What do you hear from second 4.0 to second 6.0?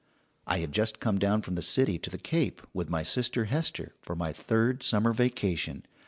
for my third summer vacation.